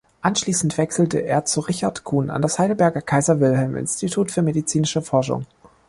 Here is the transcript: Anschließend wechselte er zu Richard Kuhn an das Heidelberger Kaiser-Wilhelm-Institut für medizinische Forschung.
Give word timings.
Anschließend 0.23 0.79
wechselte 0.79 1.19
er 1.19 1.45
zu 1.45 1.59
Richard 1.59 2.03
Kuhn 2.05 2.31
an 2.31 2.41
das 2.41 2.57
Heidelberger 2.57 3.03
Kaiser-Wilhelm-Institut 3.03 4.31
für 4.31 4.41
medizinische 4.41 5.03
Forschung. 5.03 5.45